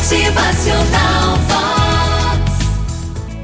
[0.00, 2.56] Motivacional Vox.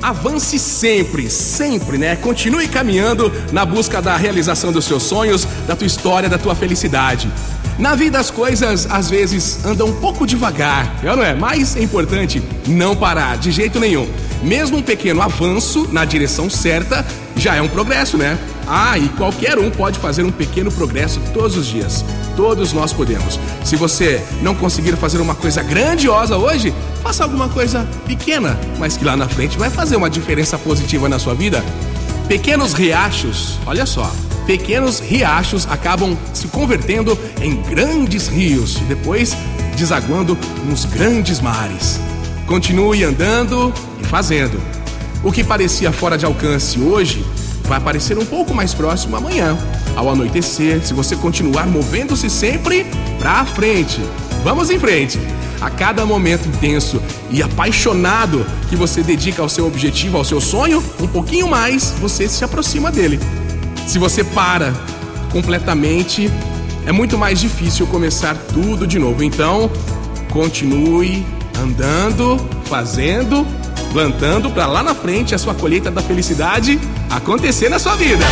[0.03, 2.17] Avance sempre, sempre, né?
[2.17, 7.31] Continue caminhando na busca da realização dos seus sonhos, da tua história, da tua felicidade.
[7.79, 11.35] Na vida as coisas às vezes andam um pouco devagar, é não é?
[11.35, 14.09] Mas é importante não parar de jeito nenhum.
[14.43, 17.05] Mesmo um pequeno avanço na direção certa
[17.37, 18.39] já é um progresso, né?
[18.67, 22.05] Ah, e qualquer um pode fazer um pequeno progresso todos os dias.
[22.37, 23.39] Todos nós podemos.
[23.65, 29.05] Se você não conseguir fazer uma coisa grandiosa hoje, faça alguma coisa pequena, mas que
[29.05, 31.63] lá na frente vai fazer uma diferença positiva na sua vida.
[32.27, 34.11] Pequenos riachos, olha só,
[34.47, 39.37] pequenos riachos acabam se convertendo em grandes rios e depois
[39.77, 42.01] desaguando nos grandes mares.
[42.47, 44.61] Continue andando e fazendo.
[45.23, 47.25] O que parecia fora de alcance hoje
[47.65, 49.57] vai parecer um pouco mais próximo amanhã.
[49.97, 52.87] Ao anoitecer, se você continuar movendo-se sempre
[53.19, 54.01] para frente.
[54.45, 55.19] Vamos em frente.
[55.61, 60.85] A cada momento intenso e apaixonado que você dedica ao seu objetivo, ao seu sonho,
[61.01, 63.19] um pouquinho mais você se aproxima dele.
[63.87, 64.73] Se você para
[65.33, 66.31] completamente,
[66.87, 69.23] é muito mais difícil começar tudo de novo.
[69.23, 69.71] Então,
[70.31, 71.27] continue
[71.59, 73.47] andando, fazendo,
[73.93, 76.79] plantando para lá na frente a sua colheita da felicidade
[77.11, 78.25] acontecer na sua vida.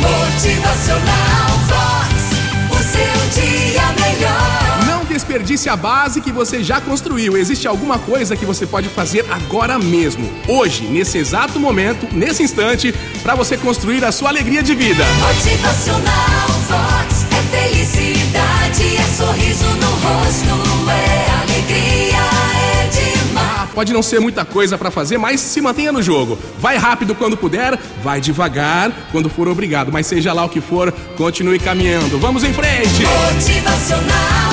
[0.00, 2.30] Motivacional Vox.
[2.70, 4.86] O seu dia melhor.
[4.86, 7.36] Não desperdice a base que você já construiu.
[7.36, 12.94] Existe alguma coisa que você pode fazer agora mesmo, hoje, nesse exato momento, nesse instante,
[13.22, 15.04] para você construir a sua alegria de vida.
[15.20, 16.49] Motivacional
[23.74, 26.38] Pode não ser muita coisa para fazer, mas se mantenha no jogo.
[26.58, 29.92] Vai rápido quando puder, vai devagar quando for obrigado.
[29.92, 32.18] Mas seja lá o que for, continue caminhando.
[32.18, 33.02] Vamos em frente!
[33.34, 34.49] Motivacional